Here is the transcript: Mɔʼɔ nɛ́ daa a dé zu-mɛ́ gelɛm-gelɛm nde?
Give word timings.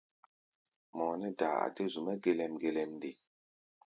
Mɔʼɔ 0.95 1.13
nɛ́ 1.21 1.31
daa 1.39 1.57
a 1.65 1.71
dé 1.75 1.83
zu-mɛ́ 1.93 2.15
gelɛm-gelɛm 2.23 2.91
nde? 2.97 3.11